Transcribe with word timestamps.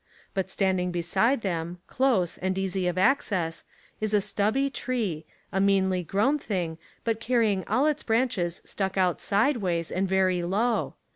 But 0.33 0.49
standing 0.49 0.89
be 0.91 1.03
side 1.03 1.41
them, 1.41 1.77
close 1.85 2.39
and 2.39 2.57
easy 2.57 2.87
of 2.87 2.97
access, 2.97 3.63
is 3.99 4.15
a 4.15 4.19
stubby 4.19 4.67
tree, 4.71 5.27
a 5.51 5.61
meanly 5.61 6.01
grown 6.01 6.39
thing 6.39 6.79
but 7.03 7.19
carrying 7.19 7.63
all 7.67 7.85
its 7.85 8.01
branches 8.01 8.63
stuck 8.65 8.97
out 8.97 9.21
sideways 9.21 9.91
and 9.91 10.09
very 10.09 10.41
low. 10.41 10.95